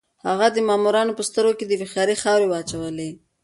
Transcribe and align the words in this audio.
هغه 0.27 0.47
د 0.51 0.57
مامورانو 0.67 1.17
په 1.17 1.23
سترګو 1.29 1.57
کې 1.59 1.65
د 1.67 1.73
هوښيارۍ 1.79 2.15
خاورې 2.23 2.45
واچولې. 2.49 3.09